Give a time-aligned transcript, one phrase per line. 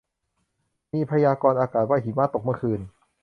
[0.93, 2.79] มีพยากรณ์อากาศว่าหิมะตกเมื่อคืน